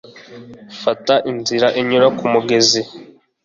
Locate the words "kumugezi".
2.17-2.81